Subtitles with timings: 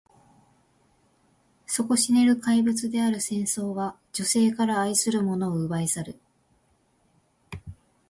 [1.67, 6.19] 底知れぬ怪物である戦争は、女性から愛する者を奪い去る。